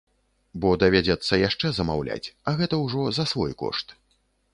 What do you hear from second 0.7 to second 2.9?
давядзецца яшчэ замаўляць, а гэта